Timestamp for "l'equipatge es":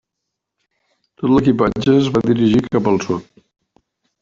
1.35-2.09